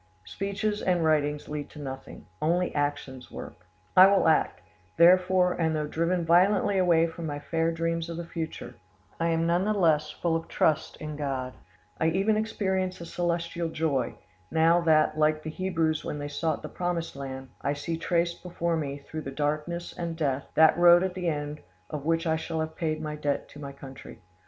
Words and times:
Speeches 0.25 0.81
and 0.81 1.05
writings 1.05 1.47
lead 1.47 1.69
to 1.69 1.79
nothing; 1.79 2.25
only 2.41 2.73
actions 2.73 3.29
work. 3.29 3.67
"I 3.95 4.07
will 4.07 4.27
act, 4.27 4.63
therefore; 4.97 5.53
and 5.53 5.75
though 5.75 5.85
driven 5.85 6.25
violently 6.25 6.79
away 6.79 7.05
from 7.05 7.27
my 7.27 7.37
fair 7.37 7.71
dreams 7.71 8.09
of 8.09 8.17
the 8.17 8.25
future, 8.25 8.73
I 9.19 9.27
am 9.27 9.45
none 9.45 9.63
the 9.63 9.73
less 9.73 10.09
full 10.09 10.35
of 10.35 10.47
trust 10.47 10.97
in 10.97 11.17
God; 11.17 11.53
I 11.99 12.07
even 12.07 12.35
experience 12.35 12.99
a 12.99 13.05
celestial 13.05 13.69
joy, 13.69 14.15
now 14.49 14.81
that, 14.81 15.19
like 15.19 15.43
the 15.43 15.51
Hebrews 15.51 16.03
when 16.03 16.17
they 16.17 16.27
sought 16.29 16.63
the 16.63 16.67
promised 16.69 17.15
land, 17.15 17.49
I 17.61 17.73
see 17.73 17.95
traced 17.95 18.41
before 18.41 18.75
me, 18.77 18.97
through 18.97 19.21
darkness 19.21 19.93
and 19.95 20.15
death, 20.17 20.47
that 20.55 20.75
road 20.79 21.03
at 21.03 21.13
the 21.13 21.27
end 21.27 21.61
of 21.91 22.05
which 22.05 22.25
I 22.25 22.37
shall 22.37 22.59
have 22.61 22.75
paid 22.75 22.99
my 23.03 23.15
debt 23.15 23.47
to 23.49 23.59
my 23.59 23.71
country. 23.71 24.23